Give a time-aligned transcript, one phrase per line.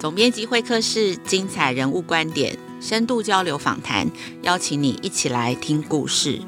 [0.00, 6.40] 总编辑会客室，精彩人物观点，深度交流访谈，邀请你一起来听故事。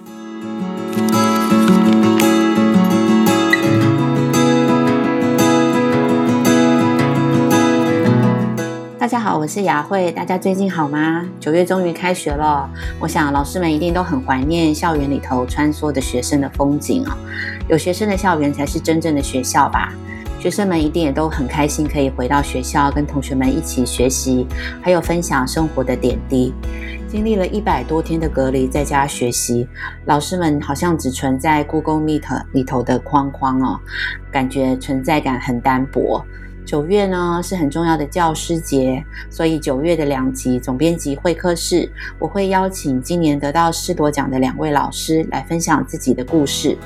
[8.98, 11.28] 大家好，我是雅慧，大家最近好吗？
[11.38, 12.66] 九月终于开学了，
[12.98, 17.14] 我想老师们一定都很怀念校园里头穿梭的学生的风景啊。
[17.68, 19.92] 有学生的校园才是真正的学校吧？
[20.42, 24.44] 学生们一定也都很开心，可以回到学校跟同学们一起学习，
[24.82, 26.52] 还有分享生活的点滴。
[27.06, 29.68] 经历了一百多天的隔离，在家学习，
[30.04, 33.78] 老师们好像只存在 Google Meet 里头的框框哦，
[34.32, 36.26] 感觉存在感很单薄。
[36.72, 41.86] 九月呢是很重要的教师节，所以九月的两集总编辑会客室，
[42.18, 46.78] 我会邀请今年得到师铎奖的两位老师来分享自己的故事。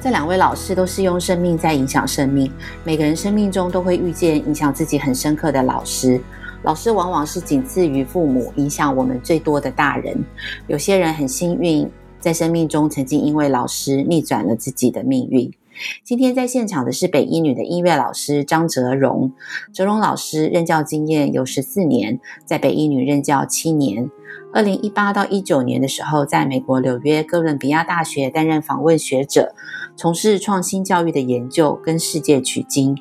[0.00, 2.50] 这两位老师都是用生命在影响生命，
[2.82, 6.18] 每个人生命中都会遇见影响自己很深刻的老师。
[6.62, 10.16] 老师往往是仅次于父母影响我们最多的大人。
[10.66, 11.86] 有些人很幸运，
[12.18, 15.52] 在生命中曾经因为老师逆转了自己的命运。
[16.04, 19.32] 今天在现场的是北一女的音乐老师张哲荣，
[19.72, 24.10] 哲荣老师任教经验有十四年，在北一女任教七年。
[24.52, 29.54] 二零一八到一九年的时候，在美国纽约哥伦比亚大学担任访问学者，
[29.96, 32.96] 从事创新教育的研究，跟世界取经，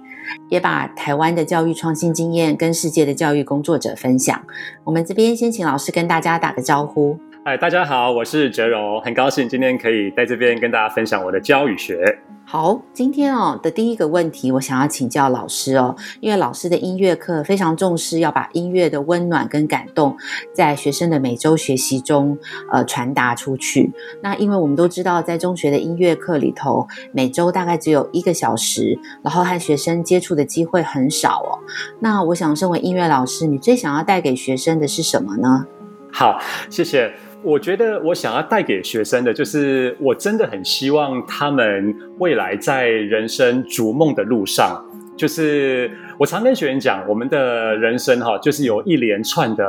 [0.49, 4.41] 也把台湾的教育创新经验跟世界的教育工作者分享。
[4.83, 7.17] 我们这边先请老师跟大家打个招呼。
[7.47, 12.17] 嗨，大家好，我是哲柔，很高兴今天可以在这边跟大家分享我的教育学。
[12.43, 20.17] 好，今天哦的第一个问题，我想要请教老师哦，因为老师的音乐课非常重视要把音乐的温暖跟感动，
[20.53, 22.35] 在学生的每周学习中
[22.71, 23.91] 呃传达出去。
[24.23, 31.61] 那因为我们都知道，在中学的音乐课里头，每周大概只有一个小时，然后和学生接触的机会很少哦。
[31.99, 35.67] 那我想，身为音乐老师，你最想要带给学生的是什么呢？
[36.11, 36.39] 好，
[36.71, 37.13] 谢谢。
[37.45, 44.83] 我觉得我想要带给学生的，就是我真的很希望他们未来在人生逐梦的路上，
[45.15, 49.63] 就是我常跟学员讲，我们的人生哈，就是有一连串的。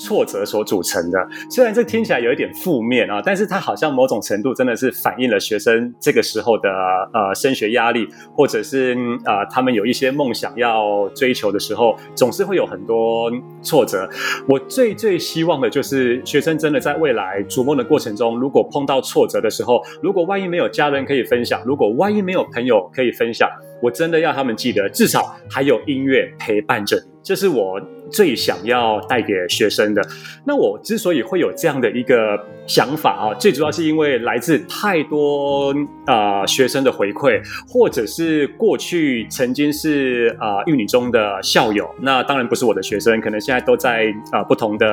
[0.00, 1.18] 挫折所组成的，
[1.50, 6.70] 虽然这听起来有一点负面啊，但是它好像某种程度真的是反映了学生这个时候的
[7.12, 8.96] 呃升学压力，或者是
[9.26, 13.30] 呃他们有一些梦想要追求的时候，总是会有很多
[13.62, 14.08] 挫折。
[14.48, 23.46] 我最最希望的就是学生真的在未来逐梦的过程中，如果碰到挫折的时候，如果万一没有家人可以分享，如果万一没有朋友可以分享，
[23.82, 27.19] 我真的要他们记得，至少还有音乐陪伴着你。
[27.22, 30.02] 这是我最想要带给学生的。
[30.44, 35.74] 那我之所以会有这样的一个想法啊，最主要是因为来自太多
[36.06, 41.88] 啊、学生的回馈，或者是过去曾经是啊、呃、玉女中的校友。
[42.00, 44.86] 那当然不是我的学生，可能现在都在啊、不同的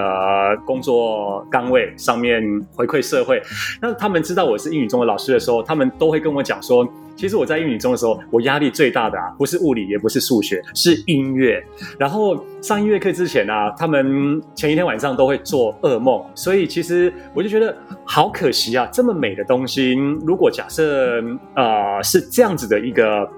[0.65, 2.43] 工作岗位上面
[2.75, 3.41] 回馈社会。
[3.81, 6.87] 那他们知道我是玉女中的老师的时候，他们都会跟我讲说。
[7.15, 11.59] 其实我在英语中的时候，我压力最大的啊，不是物理，也不是数学，是音乐。
[11.97, 16.25] 然后后上音乐课之前啊，他们前一天晚上都会做噩梦。
[16.33, 19.93] 所以其实我就觉得好可惜啊，这么美的东西，
[20.25, 21.21] 如果假设
[21.55, 23.29] 呃是这样子的一个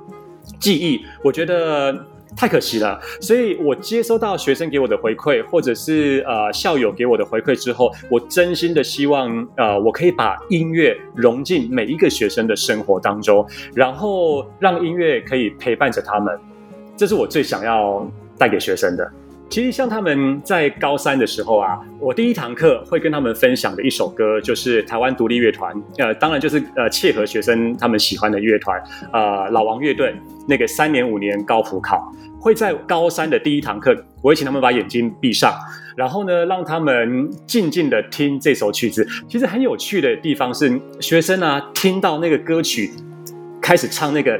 [0.59, 1.93] 记忆，我觉得。
[2.37, 16.39] 太可惜了，所以我接收到学生给我的回馈，或者是呃校友给我的回馈之后，我真心的希望呃我可以把音乐融进每一个学生的生活当中，然后让音乐可以陪伴着他们，
[16.95, 18.07] 这是我最想要
[18.39, 19.11] 带给学生的。
[19.49, 28.79] 其实像他们在高三的时候啊，我第一堂课会跟他们分享的一首歌，就是台湾独立乐团，呃，当然就是呃切合学生他们喜欢的乐团，
[29.11, 30.15] 呃，老王乐队
[30.47, 35.51] 那个三年五年高普考，会在高三的第一堂课，我会请他们把眼睛闭上，
[35.95, 39.07] 然后呢，让他们静静的听这首曲子。
[39.27, 42.91] 其实很有趣的地方是，学生啊听到那个歌曲。
[43.69, 44.35] 开始唱那个，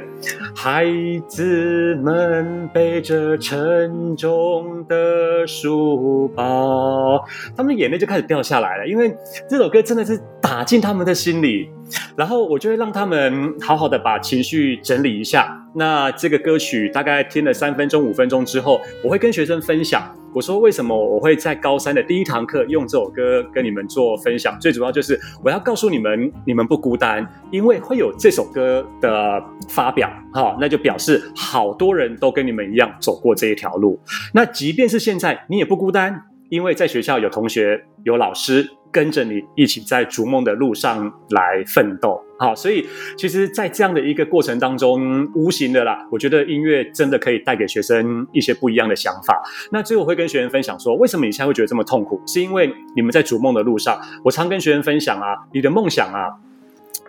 [0.56, 0.84] 孩
[1.28, 7.24] 子们背着沉重的书包，
[7.56, 9.16] 他们眼泪就开始掉下来了，因为
[9.48, 11.70] 这首歌真的是打进他们的心里。
[12.16, 15.56] 然后我就会让他们好好的把情绪整理一下。
[15.74, 20.02] 那这个歌曲大概听了三分钟、五分钟之后，我会跟学生分享。
[20.32, 24.56] 我说为什么我会在高三的第一堂课用这首歌跟你们做分享？
[24.60, 33.98] 最主要就是我要告诉你们，你们不孤单，因为会有这首歌的发表，哈，那就表示好多人都跟你们一样走过这一条路。
[34.32, 36.22] 那即便是现在，你也不孤单。
[36.48, 42.20] 因为在学校有同学、有老师跟着你一起在逐梦的路上来奋斗。
[42.38, 42.86] 好，所以
[43.18, 49.42] 其实，在这样的一个过程当中，无形的啦，我觉得音乐真的可以带给学生一些不一样的想法。
[49.70, 52.20] 那最后我会跟学生分享说，为什么你现在会觉得这么痛苦？
[52.26, 56.28] 是因为你们在逐梦的路上，我常跟学生分享啊，你的梦想啊，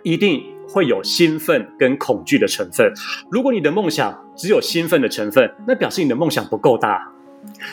[0.02, 2.92] 一定会有兴奋跟恐惧的成分。
[3.30, 7.10] 如果你的梦想只有兴奋的成分，那表示你的梦想不够大。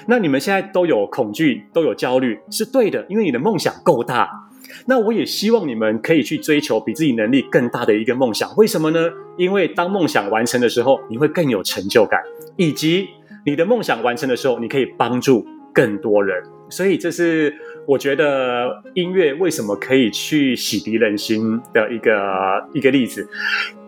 [0.07, 4.29] 那你们现在都有恐惧，都有焦虑，是对的，因为你的梦想够大。
[4.85, 9.09] 那我也希望你们可以去追求比自己能力更大的一个梦想，为什么呢？
[9.37, 12.21] 因为当梦想完成的时候，你会更有成就感，
[12.55, 13.09] 以及
[13.45, 16.43] 你的梦想完成的时候，你可以帮助更多人。
[16.69, 17.51] 所以这是
[17.87, 22.11] 我觉得音乐为什么可以去洗涤人心的一个
[22.73, 23.27] 一个例子。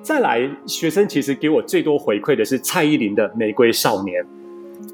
[0.01, 4.23] 再来，学生其实给我最多回馈的是蔡依林的《玫瑰少年》。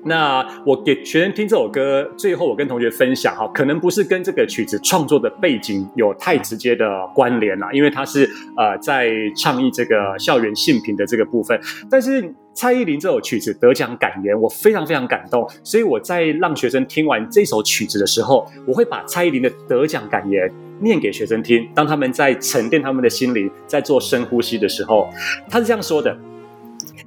[0.05, 11.59] 那我给学生听这首歌，最后我跟同学分享哈，可能不是跟这个曲子创作的背景有太直接的关联啦，因为它是呃在倡议这个校园性平的这个部分。
[11.89, 20.49] 但是蔡依林这首曲子得奖感言，我非常非常感动，所以我在让学生听完这首曲子的时候，我会把蔡依林的得奖感言
[20.79, 25.09] 念给学生听，当他们在沉淀他们的心灵，在做深呼吸的时候，
[25.49, 26.17] 他是这样说的：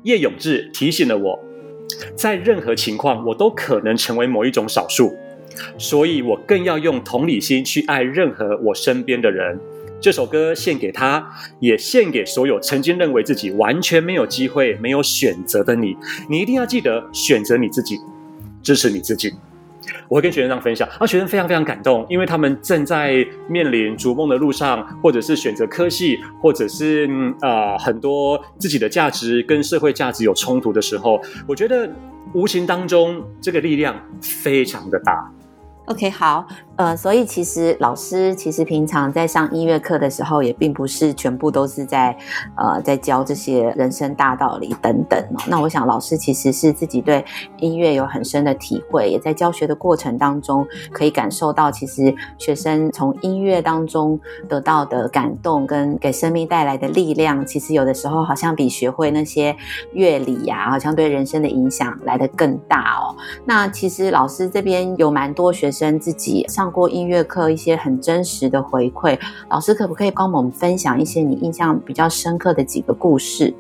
[0.03, 1.39] 叶永志提醒了我。
[2.15, 5.17] 在任何情况，我都可能成为某一种少数，
[5.79, 9.59] 所以我更要用同理心去爱任何我身边的人。
[10.01, 15.95] 这首歌献给他，也献给所有曾经认为自己完全没有机会、没有选择的你。
[16.29, 17.99] 你一定要记得选择你自己，
[18.63, 19.35] 支持你自己。
[20.09, 27.09] 我会跟学生这样分享，啊，学生非常非常感动，因为他们正在面临逐梦的路上，或者是选择科系，或者是
[27.41, 31.91] 啊、很多自己的价值跟社会价值有冲突的时候，我觉得
[32.35, 35.31] 无形当中这个力量非常的大。
[35.87, 36.47] OK，好，
[36.81, 42.17] 呃，所以其实老师其实平常在上音乐课的时候，也并不是全部都是在
[42.57, 45.43] 呃在教这些人生大道理等等哦。
[45.47, 47.23] 那我想老师其实是自己对
[47.59, 54.19] 音乐有很深的体会，也在教学的过程当中可以感受到，其实学生从音乐当中
[54.49, 59.55] 得到的感动跟给生命带来的力量，其实有的时候好像比学会那些
[59.93, 63.15] 乐理呀、好像对人生的影响来得更大哦。
[63.45, 65.91] 那其实老师这边有蛮多学生。
[66.01, 69.19] 自己上过音乐课，一些很真实的回馈，
[69.51, 73.53] 老师可不可以帮我们分享一些你印象比较深刻的几个故事？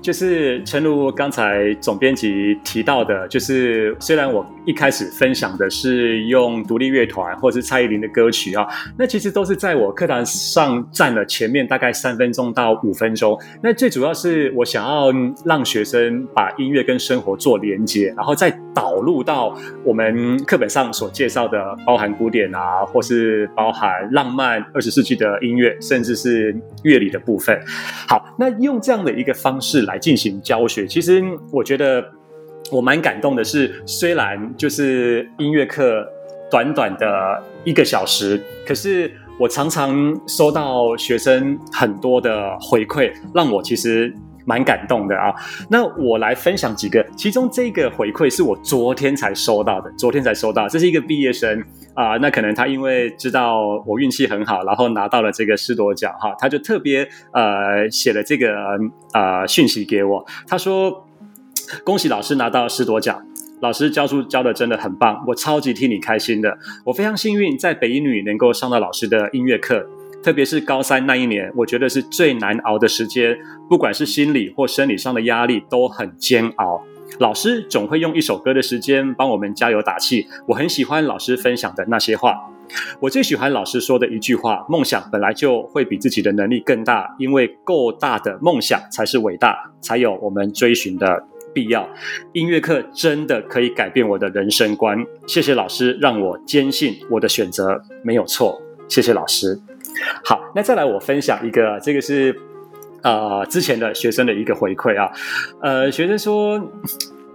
[0.00, 8.66] 就是诚如刚才总编辑提到的，就是虽然我一开始分享的是用独立乐团或是蔡依林的歌曲啊，
[8.96, 13.38] 那其实都是在我课堂上占了前面大概三分钟到五分钟。
[13.62, 15.12] 那最主要是我想要
[15.44, 27.60] 让学生把音乐跟生活做连接，然后再导入到我们课本上所介绍的，包含古典啊，或是包含浪 漫二十世纪的音乐，甚至是乐理的部分。
[28.08, 31.22] 好，那用这样的一个方式来进行教学，其实
[31.52, 32.04] 我觉得
[32.70, 36.06] 我蛮感动的是，虽然就是音乐课
[36.50, 37.06] 短短的
[37.64, 44.12] 一个小时，可是我常常收到学生很多的回馈，让我其实
[44.48, 45.34] 蛮感动的啊。
[45.68, 51.62] 那我来分享几个，其中这个回馈是我昨天才收到的，昨天才收到，这是一个毕业生。
[51.94, 57.02] 啊、那可能他因为知道我运气很好，然后拿到了这个师铎奖哈，他就特别
[57.32, 58.54] 呃写了这个
[59.12, 60.24] 呃讯息给我。
[60.46, 61.08] 他说
[61.82, 63.20] ：“恭喜老师拿到师铎奖，
[63.60, 66.56] 老师教书教的真的很棒，我超级替你开心的。
[66.84, 69.84] 我非常幸运在北一女能够上到老师的音乐课，
[70.28, 73.34] 特别是高三那一年，我觉得是最难熬的时间，
[73.66, 76.84] 不管是心理或生理上的压力都很煎熬。”
[77.18, 82.38] 老师总会用一首歌的时间帮我们加油打气，我很喜欢老师分享的那些话。
[83.00, 91.88] 我最喜欢老师说的一句话：梦想本来就会比自己的能力更大，因为够大的梦想才是伟大，才有我们追寻的必要。
[92.34, 95.02] 音乐课真的可以改变我的人生观。
[95.26, 98.60] 谢谢老师，让我坚信我的选择没有错。
[98.86, 99.58] 谢谢老师。
[100.24, 102.34] 好，那再来我分享一个，这个是。
[103.00, 105.08] 呃，之前的学生的一个回馈啊，
[105.62, 106.60] 呃，学生说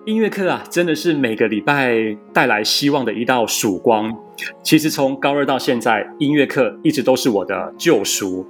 [0.03, 1.95] 音乐课啊，真的是每个礼拜
[2.33, 4.13] 带来希望的一道曙光。
[4.61, 8.45] 其实从高二到现在，音乐课一直都是我的救赎。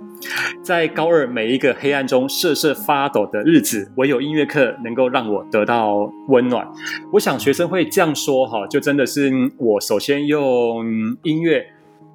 [0.64, 6.68] 在高二每一个黑暗中瑟瑟发抖的日子，唯有音乐课能够让我得到温暖。
[7.12, 10.84] 我想学生会这样说哈，就真的是我首先用
[11.22, 11.64] 音乐。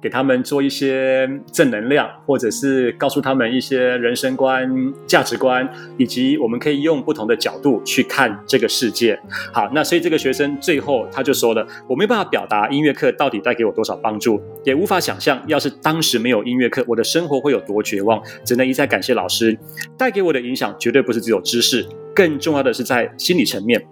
[0.01, 9.19] 给他们做一些正能量，或者是告诉他们一些人生观、价值观，以及我们可以用不同的角度去看这个世界。
[9.53, 18.21] 好，那所以这个学生最后他就说了：“我没办法表达音乐课到底带给我多少帮助，也无法想象要是当时没有音乐课，我的生活会有多绝望。
[18.45, 19.57] 只能一再感谢老师
[19.97, 23.85] 带给我的影响，绝对不是只有知识，更重要的是在心理层面。”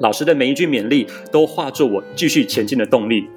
[0.00, 3.28] 老师的每一句勉励都化作我继续前进的动力。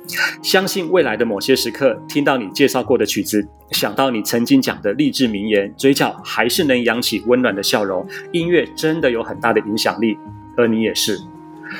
[0.43, 8.05] 相信未来的某些时刻，听到你介绍过的曲子，想到你曾经讲的励志名言，嘴角还是能扬起温暖的笑容。
[8.31, 10.17] 音乐真的有很大的影响力，
[10.55, 11.17] 而你也是。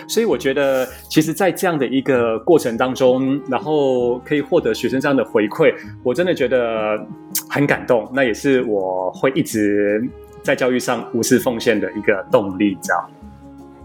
[0.07, 6.97] 所以我觉得，其实，在这样的一个过程当中，然后可以获得学生这样的回馈，我真的觉得
[7.49, 8.09] 很感动。
[8.13, 10.01] 那也是我会一直
[10.41, 13.09] 在教育上无私奉献的一个动力，这样。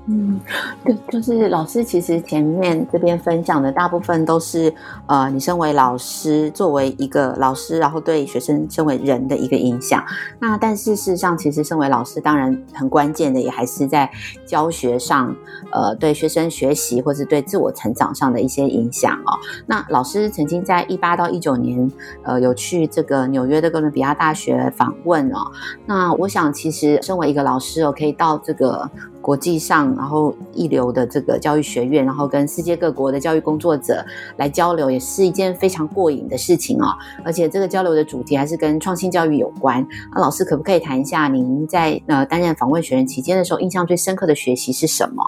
[0.09, 0.41] 嗯，
[0.85, 4.73] 对，就是老师其实前面这边分享的大部分都是，
[5.07, 10.05] 呃，你身为老师，作为一个老师，然后对学生身为人的一个影响。
[10.39, 14.09] 那但是事实上，其实身为老师，当然很关键的也还是在
[14.47, 15.35] 教学上，
[15.73, 19.35] 呃，对学生学习或是对自我成长上的一些影响哦。
[19.67, 21.91] 那老师曾经在一八到一九年，
[22.23, 25.51] 呃，有去这个纽约的哥伦比亚大学访问哦。
[25.85, 28.89] 那我想，其实身为一个老师哦，可以到这个。
[29.26, 34.06] 国际上，然后一流的这个教育学院，然后跟世界各国的教育工作者
[34.37, 36.95] 来交流，也是一件非常过瘾的事情哦。
[37.25, 39.85] 而且这个交流的主题还是跟创新教育有关。
[40.14, 45.25] 那老师可不可以谈一下您在呃担任访问学员期间的时候，印象最深刻的学习是什么？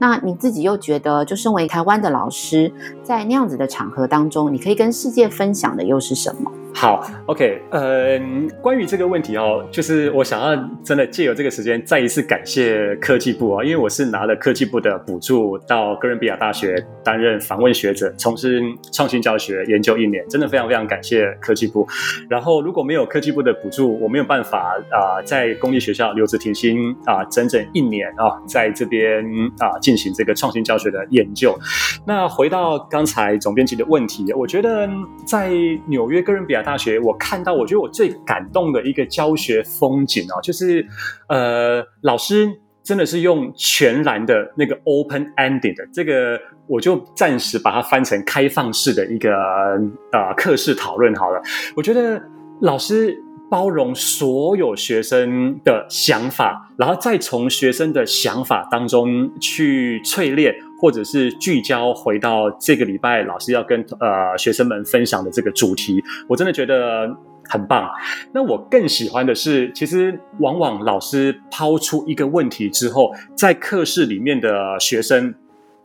[0.00, 2.72] 那你自己又觉得，就身为台湾的老师，
[3.04, 6.50] 在那样子的场合当中，你可以跟世界分享的又是什么？
[6.80, 10.54] 好，OK，嗯，关于这个问题哦，就是我想要
[10.84, 21.84] 真的借由这个时间再一次感谢科技部啊，因为我是拿了科技部的补助到哥伦比亚大学担任访问学者，从事创新教学研究一年，真的非常非常感谢科技部。
[22.30, 29.24] 然后如果没有科技部的补助，我没有办法啊、在公立学校留职停薪啊，整整一年啊，在这边
[29.58, 31.58] 啊进行这个创新教学的研究。
[32.06, 34.88] 那回到刚才总编辑的问题，我觉得
[35.26, 35.50] 在
[35.88, 36.62] 纽约哥伦比亚。
[36.68, 40.86] 大学，我看到，我觉得我最感动的一个教学风景哦，就是，
[41.30, 42.46] 呃，老师
[42.82, 49.30] 真的是用全然的那个 open ending 的这个，我就暂时把它翻成开放式的一个
[50.12, 51.40] 呃课室讨论好了。
[51.74, 52.22] 我觉得
[52.60, 53.16] 老师
[53.50, 60.54] 包容所有学生的想法，然后再从学生的想法当中去淬炼。
[60.78, 67.08] 或者是聚焦回到这个礼拜老师要跟呃学生们分享的这个主题，我真的觉得
[67.48, 67.90] 很棒。
[68.32, 75.34] 那我更喜欢的是，其实往往老师抛出一个问题之后，在课室里面的学生。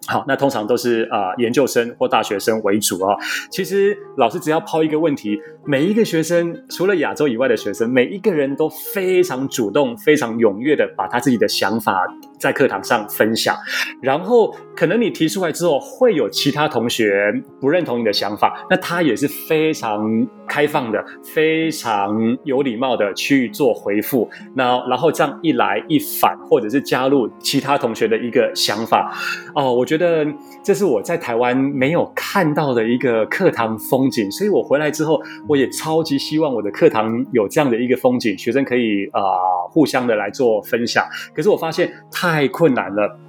[0.05, 3.17] 好，那通常都是啊、呃、研究生或大学生为主啊、哦。
[3.49, 12.05] 其实老师只要抛一个问题，每一个学生除了亚洲以外的学生，每一个人都非常主动、非常踊跃的把他自己的想法
[12.37, 13.55] 在课堂上分享。
[14.01, 24.29] 然后可能你提出来之后，会有其他同学不认同你的想法，那他也是非常开放的、非常有礼貌的去做回复。
[24.53, 29.17] 那然后这样一来一返，或者是加入其他同学的一个想法，
[29.55, 30.27] 哦，我觉得。
[30.65, 35.21] 这是我在台湾没有看到的一个课堂风景，所以我回来之后，
[35.53, 39.21] 我也超级希望我的课堂有这样的一个风景，学生可以啊、
[39.69, 41.05] 互相的来做分享。
[41.31, 43.19] 可是我发现太困难了。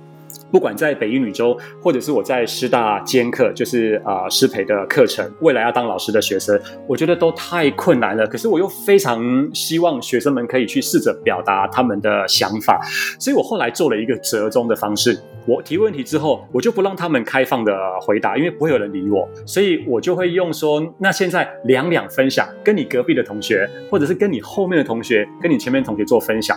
[0.54, 6.56] 不管在北一女中，或者是我在师大兼课，就是啊、师培的课程，未来要当老师的学生，
[6.86, 8.24] 我觉得都太困难了。
[8.24, 12.80] 可是我又非常希望学生们可以去试着表达他们的想法，
[13.18, 15.18] 所以我后来做了一个折中的方式。
[15.44, 26.56] 我提问题之后，我就不让他们开放的回答，因为不会有人理我，所以我就会用说：那现在两两分享，跟你隔壁的同学，或者是跟你后面的同学，跟你前面同学做分享。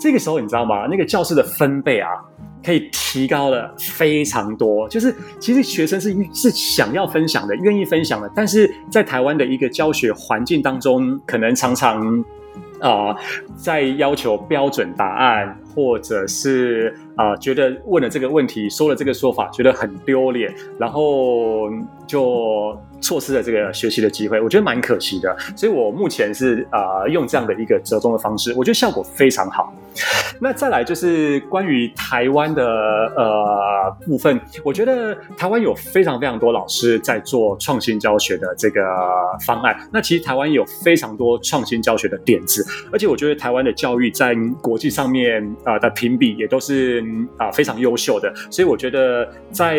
[0.00, 0.88] 这个时候你知道吗？
[0.90, 2.10] 那个教室的分贝啊。
[2.64, 12.24] 可以提高了非常多，就是其实学生是是想要分享的，愿意分享的，但是在台湾的一个教学环境当中，可能常常
[12.80, 13.16] 啊、
[13.56, 21.70] 在要求标准答案，或者是啊、觉得问了这个问题，说了这个说法，觉得很丢脸，然后
[22.08, 22.76] 就。
[22.98, 25.36] 错失了这个学习的机会，我觉得蛮可惜的。
[25.54, 29.70] 所以我目前是啊、用这样的一个折中的方式，我觉得效果非常好。
[30.40, 32.64] 那再来就是关于台湾的
[33.14, 38.82] 呃部分，我觉得台湾有非常非常多老师在做创新教学的这个
[39.44, 39.78] 方案。
[39.92, 47.02] 那其实台湾有非常多创新教学的点子，而且我觉得台湾的教育在国际上面啊、呃、的评比也都是
[47.36, 49.78] 啊、呃、非常优秀的，所以我觉得在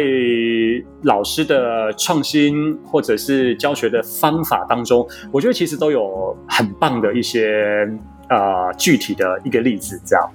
[1.04, 7.88] 老师的创新或者是教学的方法当中，我觉得其实都有很棒的一些
[8.30, 10.30] 呃具体的一个例子，这样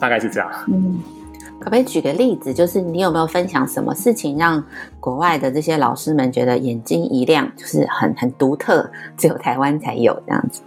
[0.00, 0.50] 大概是这样。
[0.66, 1.00] 嗯。
[1.60, 2.54] 可不可以举个例子？
[2.54, 4.64] 就是你有没有分享什么事情让
[4.98, 10.62] 国外的这些老师们觉得眼睛一亮，就是很很独特，只有台湾才有这样子？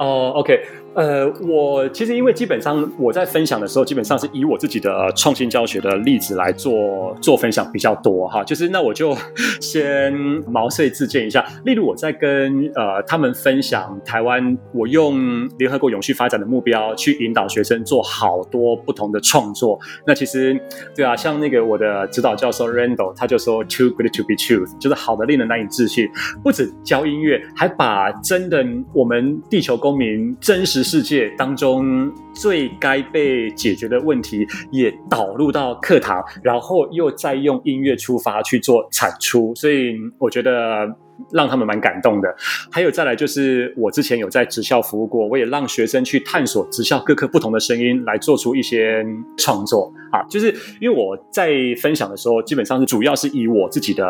[0.00, 0.60] 哦、uh，OK。
[0.94, 8.42] 呃，我其实因为基本上我在分享的时候，基本上是以我自己的创新教学的例子来做做分享比较多哈。
[8.42, 9.16] 就是那我就
[9.60, 10.12] 先
[10.48, 19.78] 毛遂自荐一下，例如我在跟呃他们分享台湾，我用联合国永续发展的目标去引导学生做好多不同的创作。
[20.04, 20.60] 那其实
[20.96, 26.08] 对啊，像那个我的指导教授 Randall，他就说 Too good to be true，就是好的令人难以置信。
[26.42, 40.88] 不止教音乐，还把真的我们地球公民真实世界当中最该被解决的问题，也导入到课堂，然后又再用音乐出发去做产出，所以我觉得。
[41.32, 42.34] 让他们蛮感动的，
[42.70, 49.04] 还有再来就是我之前有在职校服务过，我也让学生去探索职校各科不同的声音，来做出一些
[49.36, 50.22] 创作啊。
[50.28, 51.50] 就是因为我在
[51.80, 54.04] 分享的时候，基本上是主要是以我自己的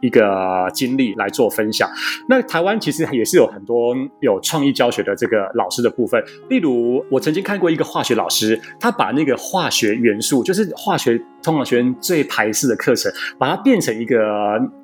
[0.00, 1.88] 一个经历来做分享。
[2.28, 14.18] 那台湾其实也是有很多有创意教学的这个老师的部分，例如我曾经看过一个化学老师，他把那个化学元素，就是化学通常学生最排斥的课程，把它变成一个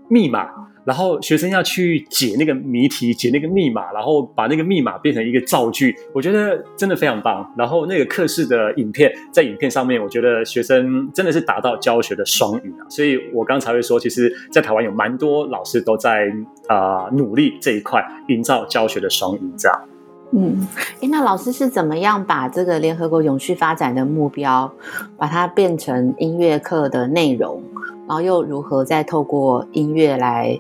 [0.09, 0.49] 密码。
[0.85, 7.53] 然后学生要去解那个谜题，解那个密码，然后把那个密码变成一个造句，我觉得真的非常棒。
[7.57, 12.87] 然后那个课室的影片，在影片上面，我觉得学生真的是达到教学的双赢啊。
[12.89, 16.31] 所以我刚才会说，其实，在台湾有蛮多老师都在
[16.69, 19.91] 啊、努力这一块，营造教学的双赢，这样。
[20.33, 20.67] 嗯，
[21.01, 24.73] 哎，那老师是怎么样把这个联合国永续发展的目标，
[25.17, 27.62] 把它变成音乐课的内容？
[28.09, 30.59] 然后又如何再透过音乐来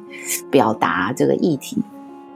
[0.50, 1.82] 表达这个议题？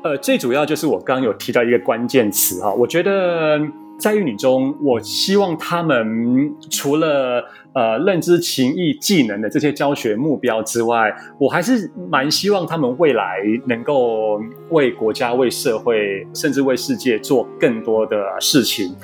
[0.03, 3.61] 呃，最主要就是我刚刚有提到一个关键词哈，我觉得。
[3.99, 18.95] 在育女中，我希望他们除了呃认知、情意、技能的这些教学目标之外，我还是蛮希望他们未来能够为国家、为社会，甚至为世界做更多的事情。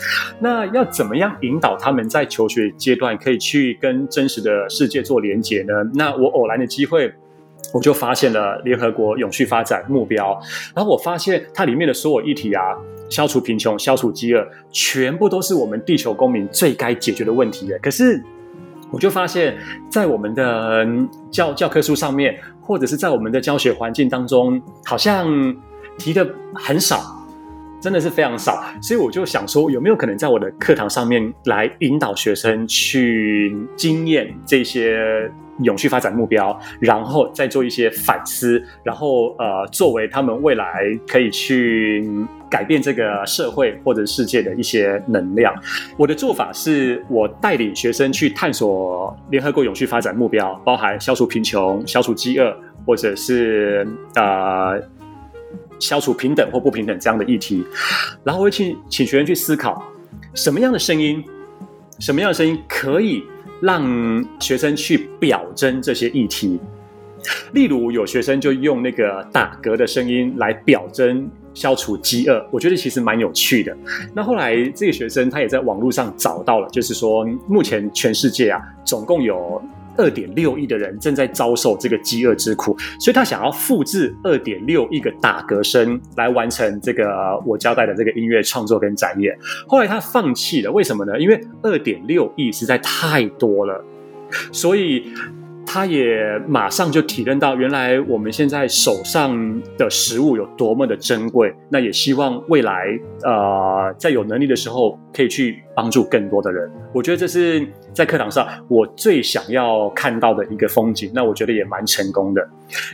[0.40, 5.72] 那要怎么样引导他们在求学阶段可以去跟真实的世界做连结呢？
[5.94, 7.12] 那我偶然的机会，
[7.73, 10.38] 我就发现了联合国永续发展目标，
[10.75, 12.62] 然后我发现它里面的所有议题啊。
[13.11, 17.70] 消除贫穷、消除饥饿，全部都是我们地球公民最该解决的问题。
[17.83, 18.18] 可是，
[18.90, 19.55] 我就发现，
[19.90, 20.87] 在我们的
[21.31, 25.29] 教教科书上面，或者是在我们的教学环境当中，好像
[25.98, 27.21] 提的很少，
[27.83, 28.64] 真的是非常少。
[28.81, 35.31] 所以我就想说，有没有可能在我的课堂上面来引导学生去经验这些？
[35.62, 42.03] 永续发展目标，然后再做一些反思，然后呃，作为他们未来可以去
[42.49, 45.55] 改变这个社会或者世界的一些能量。
[45.99, 54.81] 我的做法是我带领学生去探索联合国永续发展目标，包含消除贫穷、消除饥饿，或者是呃
[55.83, 57.62] 消除平等或不平等这样的议题，
[58.25, 59.83] 然后会请请学生去思考
[60.35, 61.23] 什么样的声音，
[61.99, 63.25] 什么样的声音可以。
[63.62, 63.81] 让
[64.40, 66.59] 学生去表征这些议题，
[67.53, 73.73] 例如有学生就用那个打嗝的声音来表征消除饥饿，我觉得其实蛮有趣的。
[74.12, 79.62] 那后来这个学生他也在网络上找到了，就是说目前全世界啊，总共有。
[79.96, 87.07] 二点六亿的人正在遭受这个饥饿之苦，所以他想要复制二点六亿个打嗝声来完成这个
[87.46, 89.37] 我交代的这个音乐创作跟展演。
[89.66, 91.18] 后来他放弃了，为什么呢？
[91.18, 93.85] 因为二点六亿实在太多了，
[94.52, 95.12] 所以。
[95.72, 99.35] 他也马上就体认到，原来我们现在手上
[99.78, 101.50] 的食物有多么的珍贵。
[101.70, 102.85] 那也希望未来，
[103.24, 106.70] 呃，在有能力的时候，可以去帮助更多的人。
[106.92, 111.11] 我觉得这是在课堂上我最想要看到的一个风景。
[111.14, 112.46] 那我觉得也蛮成功的。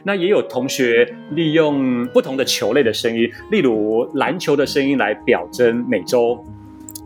[0.04, 6.38] 那也有同学利用不同的球类的声音，例如篮球的声音来表征美洲，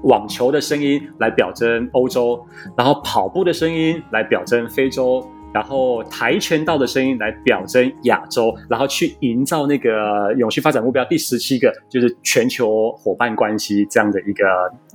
[0.03, 2.45] 网球的声音来表征欧洲，
[2.77, 5.27] 然后跑步的声音来表征非洲。
[5.53, 14.45] 然后跆拳道的声音来表征亚洲，然后去营造那个永续发展目标第十七个，就是全球伙伴关系这样的一个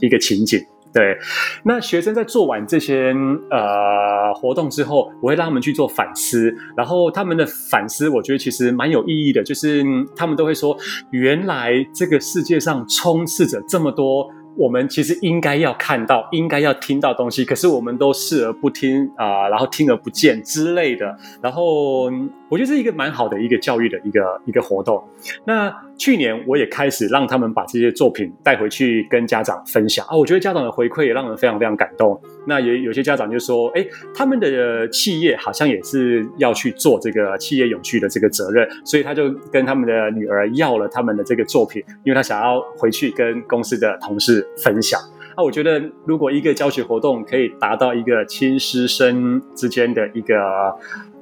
[0.01, 0.59] 一个情景。
[0.93, 1.15] 对，
[1.63, 3.13] 那学生在做完这些
[3.51, 9.83] 呃活动之后，我会让他们去做反思，然后他们的反思，我觉得其实蛮有意义的，就是
[10.15, 10.75] 他们都会说，
[11.11, 14.27] 原来这个世界上充斥着这么多。
[14.57, 21.15] 我们其实应该要看到，应该要听到东西，可是我们都视而不听啊、然后听而不见之类的。
[21.41, 22.05] 然后
[22.49, 25.03] 我觉得是一个蛮好的一个教育的一个一个活动。
[25.45, 32.19] 那去年我也开始让他们把这些作品带回去跟家长分享啊，我觉得家长的回馈也让人非常非常感动。
[32.47, 44.45] 那也有些家长就说，哎，他们的企业好像也是要去做这个企业永续的这个责任，所以他就跟他们的女儿要了他们的这个作品，因为他想要回去跟公司的同事。
[44.63, 44.99] 分享。
[45.35, 50.35] 那我觉得，如果一个教学活动可以达到一个亲师生之间的一个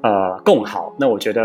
[0.02, 1.42] 呃共好，那我觉得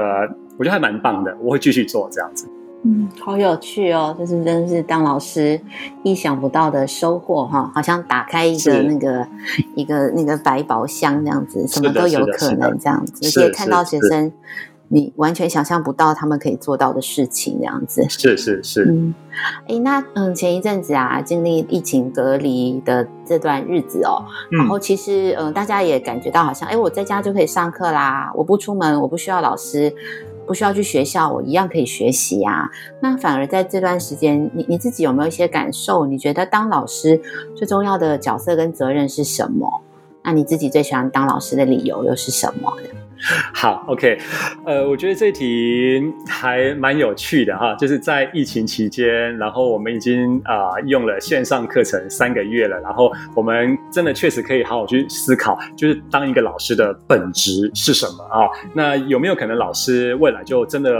[0.58, 2.46] 我觉得还蛮棒的，我会继续做这样子。
[2.82, 5.60] 嗯，好有趣哦，就是真的是当老师
[6.02, 9.26] 意想不到的收获哈，好像打开一个那个
[9.74, 14.32] 一个那个百宝箱这样子，什么都有可能这样子，而且看到学生。
[14.92, 18.84] 你完全想象不到他们可以做到的事情，这样子是是是。
[18.90, 19.14] 嗯，
[19.68, 29.94] 哎，那嗯，前一阵子啊，经历疫情隔离的这段日子哦，嗯、然后其实嗯，大家也感觉到好像，哎，我在家就可以上课啦，我不出门，我不需要老师，
[30.50, 32.70] 不需要去学校，我一样可以学习呀、啊。
[33.00, 36.06] 那反而在这段时间，你你自己有没有一些感受？
[36.06, 37.22] 你觉得当老师
[37.54, 39.80] 最重要的角色跟责任是什么？
[40.24, 42.76] 那你自己最喜欢当老师的理由又是什么？
[43.52, 44.18] 好，OK，
[44.64, 58.48] 呃，我觉得这题还蛮有趣的哈，就是在疫情期间，然后我们已经啊、用了线上课程三个月了，然后我们真的确实可以好好去思考，就是当一个老师的本职是什么啊？
[58.72, 60.90] 那有没有可能老师未来就真的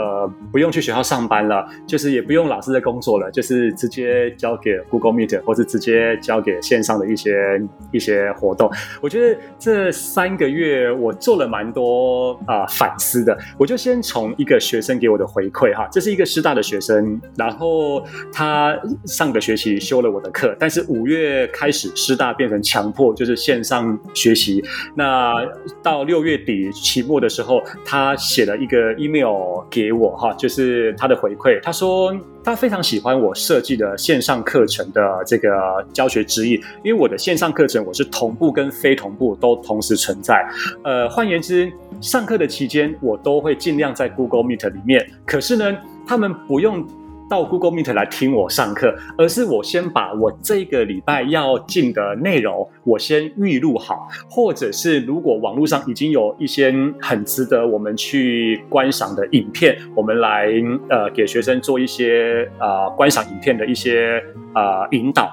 [0.53, 7.61] 不用去学校上班了，就是也不用老师的工作了，就是直接交给 Google Meet 或是直接交给线上的一些
[7.93, 8.71] 一些活动？
[9.01, 12.10] 我觉得这三个月我做了蛮多。
[12.47, 24.63] 啊、反思的，我就先从一个学生给我的回馈哈，这是一个师大的学生，然后他上个学期修了我的课，但是五月开始师大变成强迫就是线上学习，
[24.95, 25.35] 那
[25.83, 32.15] 到六月底期末的时候，他写了一个 email 给我哈，就是他的回馈，他说。
[32.43, 35.51] 他非常喜欢我设计的线上课程的这个
[35.93, 40.45] 教学指引，因为我的线上课程我是同步跟非同步都同时存在。
[40.85, 45.07] 呃，换言之，上课的期间我都会尽量在 Google Meet 里面。
[45.27, 45.77] 可是呢，
[46.07, 46.87] 他们不用。
[47.31, 60.49] 到 Google Meet 来听我上课，而是我先把我这个礼拜要进的内容，我先预录好，或者是如果网络上已经有一些很值得我们去观赏的影片，我们来
[60.89, 64.21] 呃给学生做一些呃观赏影片的一些
[64.53, 65.31] 呃引导。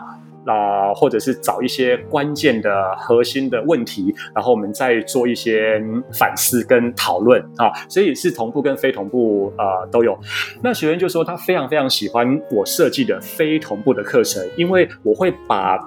[0.48, 5.80] 啊、或者是找一些关键的核心的问题，然后我们再做一些
[6.18, 10.18] 反思跟讨论啊，所以是同步跟非同步啊、都有。
[10.64, 15.78] 那学员就说他非常非常喜欢我设计的非同步的课程，因为我会把。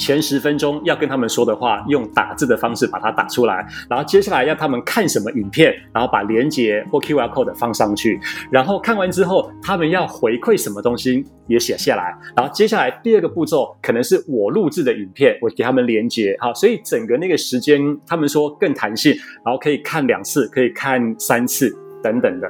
[0.00, 8.18] 前十分钟要跟他们说的话，用打字的方式把它打出来，然后接下来要他们看什么影片，然后把连接或 QR code 放上去，
[8.50, 19.12] 然后看完之后，他们要回馈什么东西也写下来，然后接下来第二个步骤可能是我录制的影片，我给他们连接，好，所以整个那个时间他们说更弹性，
[19.44, 21.76] 然后可以看两次，可以看三次。
[22.02, 22.48] 等等的，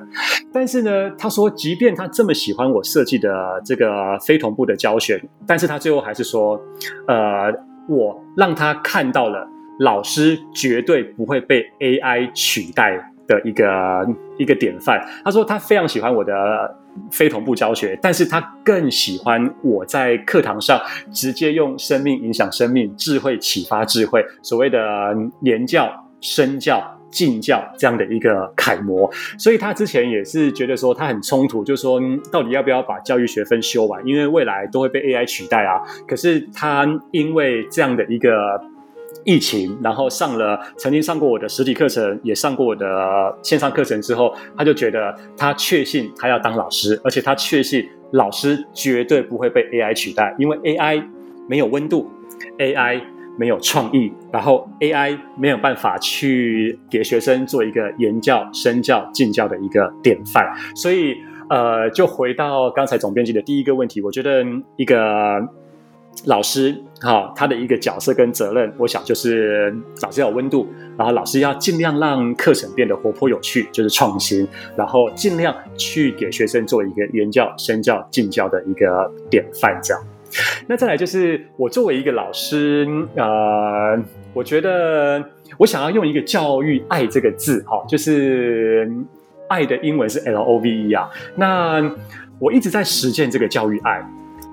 [0.53, 6.61] 但是呢，他说，即便他这么喜欢我设计的这个非同步的教学，但是他最后还是说，
[7.07, 7.53] 呃，
[7.89, 9.47] 我让他看到了
[9.81, 14.07] 老师绝对不会被 AI 取代的一个
[14.39, 15.05] 一个典范。
[15.25, 16.33] 他说他非常喜欢我的
[17.11, 20.81] 非同步教学，但是他更喜欢我在课堂上
[21.13, 24.79] 直接用生命影响生命，智慧启发智慧，所谓的
[25.43, 27.00] 言教、身教。
[27.11, 35.83] 进教这样的一个楷模，所以他之前也是觉得说他很冲突，就是说到底要不要把教育学分修完，因为未来都会被 AI 取代啊。
[36.07, 38.61] 可是他因为这样的一个
[39.25, 42.87] 疫情，然后上了曾经上过我的实体课程，也上过我的
[43.43, 51.05] 线上课程之后，他就觉得他确信他要当老师，而且他确信老师绝对不会被 AI 取代，因为 AI
[51.49, 52.09] 没有温度
[52.59, 53.01] ，AI。
[53.39, 61.17] 没有创意，然后 AI 没有办法去给学生做一个言教、身教、敬教的一个典范，所以
[61.49, 64.45] 呃，就回到刚才总编辑的第一个问题，我觉得
[64.77, 64.97] 一个
[66.27, 70.67] 老师哈、他的一个角色跟责任，我想就是老师要有温度，
[70.99, 80.03] 然后老师要尽量让课程变得活泼有趣，就是创新，然后尽量去给学生做一个言教、身教、敬教的一个典范，这样。
[80.67, 84.01] 那再来就是我作为一个老师，呃，
[84.33, 85.25] 我觉得
[85.59, 88.91] 我想要用一个教育爱这个字，哈，就是
[89.49, 91.09] 爱的英文是 L O V E 啊。
[91.35, 91.83] 那
[92.39, 94.03] 我一直在实践这个教育爱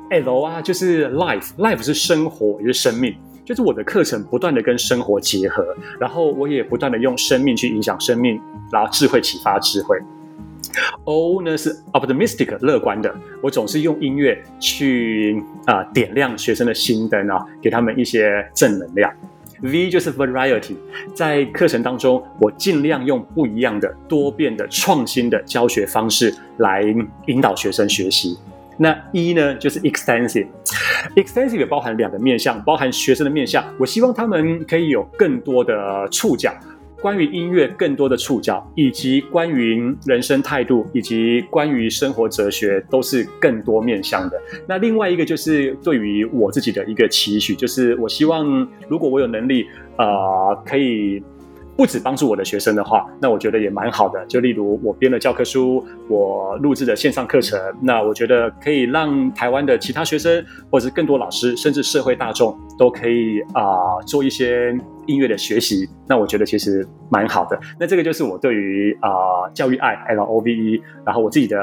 [0.09, 5.63] ，L 啊就是 life，life 是生活也是生命，就是我的课程不断的跟生活结合，
[5.99, 9.97] 然后我也不断的用生命去影响生命，然后智慧启发智慧。
[11.05, 19.11] O 呢是 optimistic 乐观的，我总是用音乐去啊、点亮学生的心灯啊，给他们一些正能量。
[19.61, 20.75] V 就是 variety，
[21.15, 26.83] 在课程当中，我尽量用不一样的、多变的、创新的教学方式来
[27.25, 28.37] 引导学生学习。
[28.77, 36.53] 那 E 呢就是 extensive，extensive 包含两个面向，包含学生的面向，我希望他们可以有更多的触角。
[37.01, 44.39] 关于音乐更多的触角，以及关于人生态度，以及关于生活哲学，都是更多面向的。
[44.67, 49.65] 那另外一个就是对于我自己的一个期许，就是我希望如果我有能力，
[49.97, 51.23] 呃，可以。
[51.77, 54.25] 不止帮助我的学生的话，那我觉得也蛮好的。
[54.25, 64.75] 就例如我编了教科书，我录制的线上课程，那我觉得可以让台湾的其他学生，或者是更多老师，甚至社会大众都可以啊、做一些
[65.07, 65.89] 音乐的学习。
[66.07, 67.59] 那我觉得其实蛮好的。
[67.79, 71.57] 那这个就是我对于啊、呃、教育爱 L O V E，然后我自己的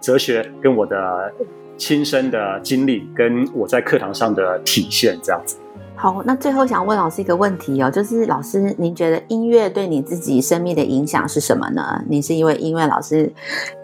[0.00, 1.32] 哲学跟我的
[1.76, 5.56] 亲身的经历，跟我在课堂上的体现这样子。
[5.96, 12.02] 好，那最后想问老师一个问题哦，就是老师，您觉得音乐对你自己生命的影响是什么呢？
[12.08, 13.30] 您是一位音乐老师，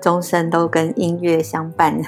[0.00, 2.00] 终身都跟音乐相伴。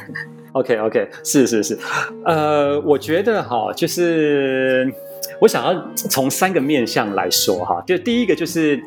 [0.53, 1.79] OK OK，是是是，
[2.25, 4.91] 呃，我觉得哈，就是
[5.41, 8.83] 我想要从三个面向来说哈，就第一个就是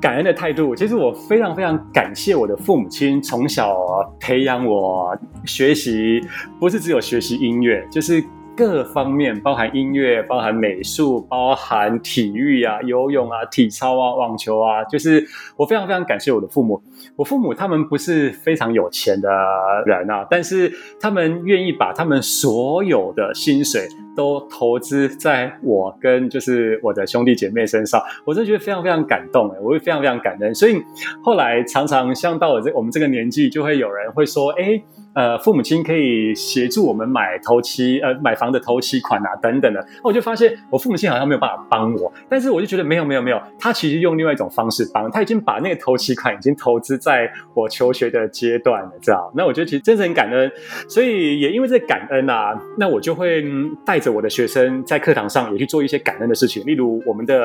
[0.00, 0.74] 感恩的态度。
[0.74, 3.76] 其实我非常非常感谢我的父母亲，从小
[4.20, 6.20] 培养我学习，
[6.60, 8.22] 不是只有学习音乐，就是。
[8.58, 15.24] 各方面，包含音乐，包含美术，包含体育啊，游泳啊，体操啊，网球啊，就是
[15.56, 16.82] 我非常非常感谢我的父母。
[17.14, 19.30] 我父母他们不是非常有钱的
[19.86, 23.86] 人啊，但是他们愿意把他们所有的薪水
[24.18, 30.52] 都投资在我跟就是我的兄弟姐妹身上，我真的觉得非常非常感动哎，我会非常非常感恩。
[30.52, 30.82] 所以
[31.22, 34.82] 后来常常像到了这我们这个年纪，就会有人会说，哎。
[35.14, 39.84] 呃，父母亲可以协助我们买头期，呃，买房的头期款啊，等等的。
[39.96, 43.42] 那我就发现，我父母亲好像没有办法帮我，但是我就觉得没有，没有，没有。
[43.58, 49.20] 他其实用另外一种方式帮，他已经把那个头期款已经投资在我求学的阶段了，这样。
[49.34, 50.48] 那我觉得其实真的很感恩，
[50.88, 53.44] 所以也因为这感恩啊，那我就会
[53.84, 57.36] 带着我的学生在课堂上也去做一些感恩的事情，例如我们的。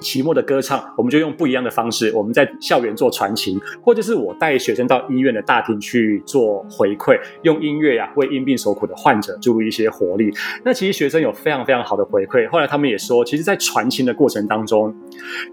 [0.00, 2.12] 期末的歌唱，我们就用不一样的方式。
[2.14, 10.32] 我们在校园做传情，或者是我带学生到医院的大厅去做回馈，用音乐呀、为因病所苦的患者注入一些活力。
[10.64, 12.48] 那其实学生有非常非常好的回馈。
[12.50, 14.94] 后来他们也说，其实，在传情的过程当中，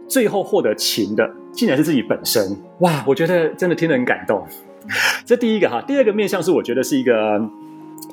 [0.07, 2.55] 最后获得情的竟然是自己本身。
[2.81, 4.45] 哇，我觉得真的听得很感动。
[5.25, 7.41] 这第一个哈，第二个面向是我觉得是一个。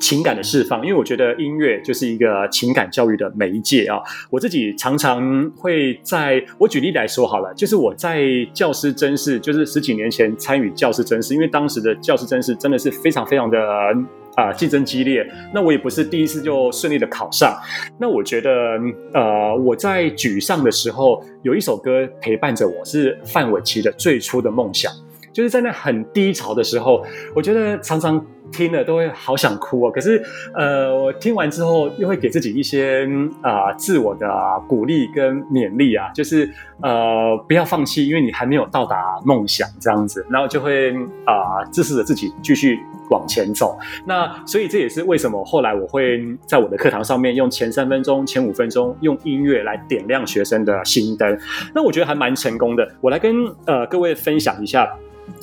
[0.01, 3.99] 情感的释放，因为我觉得音乐就是一个情感教育的媒介啊。
[4.29, 13.59] 我自己常常会在，我举例来说好了，就是我在教师甄试，就是十几年前参与教师甄试，因为当时的教师甄试真的是非常非常的
[14.35, 15.27] 啊竞争激烈。
[15.55, 17.57] 那我也不是第一次就顺利的考上。
[17.99, 18.51] 那我觉得，
[19.13, 24.93] 呃，我在沮丧的时候，有一首歌陪伴着我，是范玮琪的《最初的梦想》，
[25.33, 27.05] 就是在那很低潮的时候，
[27.35, 28.25] 我觉得常常。
[28.53, 30.23] 听了都会好想哭哦，可是，
[30.55, 33.09] 呃，我听完之后又会给自己一些
[33.43, 34.29] 啊、自我的
[34.69, 36.49] 鼓励跟勉励啊，就是
[36.81, 40.93] 呃不要放弃，因为你还没有到达梦想这样子，然后就会
[41.25, 42.79] 啊、支持着自己继续
[43.11, 43.79] 往前走。
[44.07, 51.39] 那所以这也是为什么后来我会在我的课堂上面用前三分钟、前五分钟用音乐来点亮学生的心灯，
[51.75, 52.89] 那我觉得还蛮成功的。
[53.01, 54.89] 我来跟呃各位分享一下。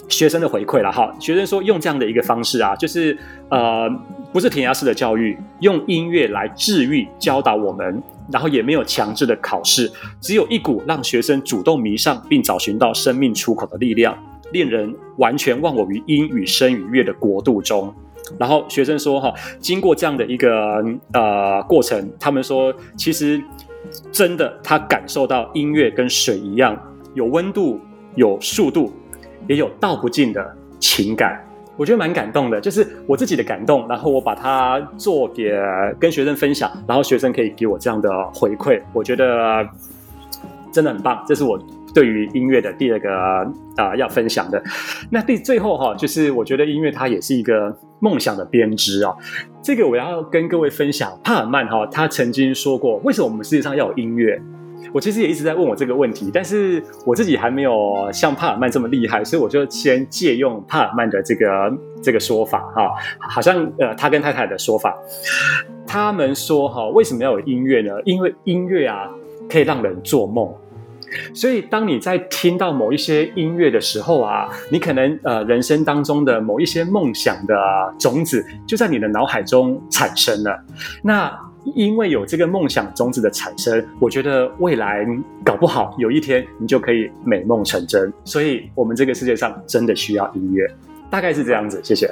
[0.08, 3.18] 学生的回馈了哈，学生说用这样的一个方式啊，就是
[3.50, 3.90] 呃，
[4.34, 14.18] 不是填鸭式的教育，用音乐来治愈教导我们，然后也没有强制的考试，只有一股让学生主动迷上并找寻到生命出口的力量，
[14.52, 17.94] 令人完全忘我于音与声与乐的国度中。
[18.38, 23.42] 然后学生说哈，经过这样的一个呃过程，他们说其实
[24.12, 26.78] 真的他感受到音乐跟水一样，
[27.14, 27.80] 有温度，
[28.16, 28.94] 有速度。
[29.52, 31.38] 也有道不尽的情感，
[31.76, 35.52] 我觉得蛮感动的，就是我自己的感动，然后我把它做给
[36.00, 39.68] 跟学生分享，然后学生可以给我这样的回馈，我觉得
[40.72, 41.60] 真的很棒，这是我
[41.94, 43.14] 对于音乐的第二个
[43.76, 44.64] 啊、要分享的。
[45.10, 49.14] 那第最后哈，就是我觉得音乐它也是一个梦想的编织啊。
[49.62, 54.42] 这个我要跟各位分享，帕尔曼哈他曾经说过，为什么我们世界上要有音乐？
[54.94, 61.48] 我其实也一直在问我这个问题，但是我自己还没有像帕尔曼这么厉害，所以我就先借用帕尔曼的这个
[62.02, 64.98] 这个说法哈，好像呃他跟太太的说法，
[65.88, 67.92] 他们说哈，为什么要有音乐呢？
[68.04, 69.10] 因为音乐啊
[69.50, 70.54] 可以让人做梦，
[71.34, 77.56] 所以当你在听到某一些音乐的时候啊，你可能呃人生当中的某一些梦想的
[78.00, 80.64] 种子就在你的脑海中产生了，
[81.02, 81.51] 那。
[81.64, 85.06] 因为有这个梦想种子的产生，我觉得未来
[85.44, 88.12] 搞不好有一天你就可以美梦成真。
[88.26, 90.68] 所以，我们这个世界上真的需要音乐，
[91.10, 91.80] 大概是这样子。
[91.84, 92.10] 谢谢。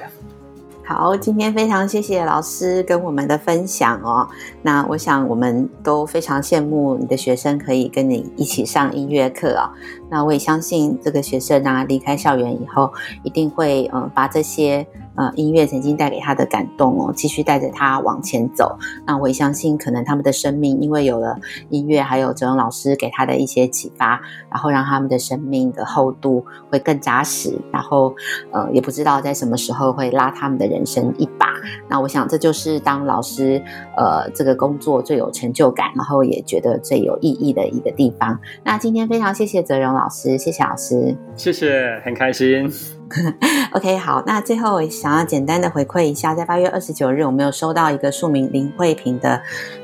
[0.83, 4.27] 好，今天非常谢谢老师跟我们的分享哦。
[4.61, 9.69] 那我想我们都非常羡慕你的学生可以跟你一起上音乐课哦。
[10.09, 12.91] 那我也相信这个学生啊，离开校园以后，
[13.23, 14.85] 一定会嗯把这些。
[15.15, 18.77] 呃，音乐曾经带给他的感动哦，继续带着他往前走。
[19.05, 21.37] 那我也相信，可能他们的生命因为有了
[21.69, 27.59] 音乐，还有哲荣老师给他的一些启发，然后让他们的生命的厚度会更扎实。
[27.71, 28.15] 然后，
[28.51, 31.47] 呃，也不知道在什么时候会拉他们的人生一把。
[31.89, 33.61] 那我想，这就是当老师
[33.97, 38.39] 呃这个工作最有成就感，然后也觉得最有意义的一个地方。
[38.63, 42.98] 那今天非常谢谢哲荣老师，谢谢老师，谢谢，很开心。
[43.73, 49.41] OK，好，那最后想要简单的回馈一下，在八月二十九日，我们有收到一个署名林慧萍的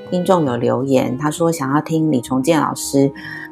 [0.10, 3.12] 听众有留言，他说想要听李崇建老师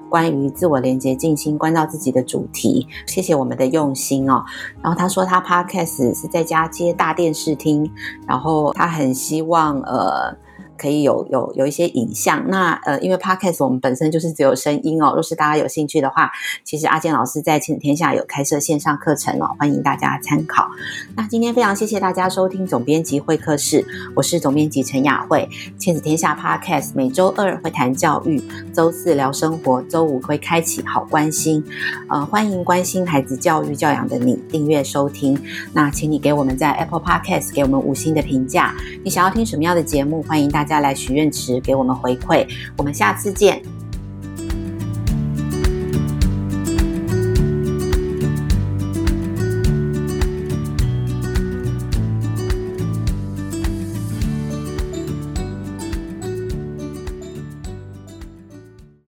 [0.09, 4.43] 关于自我连结、静心、关照自己的主题，谢谢我们的用心哦。
[4.81, 7.91] 然后他说他 Podcast 是在家接大电视听，
[8.27, 10.35] 然后他很希望呃。
[10.77, 15.13] 可以有有有一些影像，那呃，因为 Podcast 我们本身就是只有声音哦。
[15.13, 16.31] 若是大家有兴趣的话，
[16.63, 20.67] 其实阿健老师在亲子天下有开设线上课程哦，欢迎大家参考。
[21.15, 25.47] 那今天非常谢谢大家收听总编辑会客室，我是总编辑陈雅慧。
[25.77, 28.41] 亲子天下 Podcast 每周二会谈教育，
[28.73, 31.63] 周四聊生活，周五会开启好关心。
[32.09, 35.39] 呃，欢迎关心孩子教育教养的你订阅收听。
[35.73, 38.73] 那请你给我们在 Apple Podcast 给我们五星的评价。
[39.03, 40.23] 你想要听什么样的节目？
[40.23, 40.83] 欢迎大大家。
[40.83, 42.45] 来许愿池给我们回馈，
[42.77, 43.61] 我们下次见。